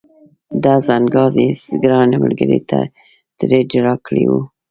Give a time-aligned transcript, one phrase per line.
[0.63, 1.47] ډز انګاز یې
[1.83, 2.59] ګران ملګري
[3.39, 4.33] ترې جلا کړی و.